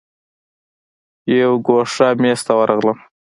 یو 1.39 1.53
ګوښه 1.65 2.07
میز 2.21 2.39
ته 2.45 2.53
ورغلم. 2.59 2.97